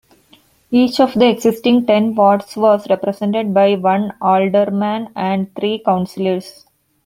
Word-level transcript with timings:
Each 0.71 0.99
of 0.99 1.13
the 1.13 1.29
existing 1.29 1.85
ten 1.85 2.15
wards 2.15 2.57
was 2.57 2.89
represented 2.89 3.53
by 3.53 3.75
one 3.75 4.15
alderman 4.19 5.09
and 5.15 5.53
three 5.55 5.77
councillors. 5.85 6.65